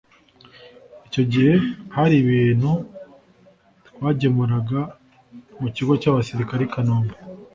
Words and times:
icyo 1.07 1.23
gihe 1.31 1.53
hari 1.95 2.15
ibintu 2.23 2.71
twagemuraga 3.87 4.81
mu 5.61 5.67
kigo 5.75 5.93
cy’abasirikare 6.01 6.61
i 6.65 6.71
Kanombe 6.73 7.15